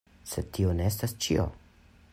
[0.29, 1.47] Sed tio ne estas ĉio!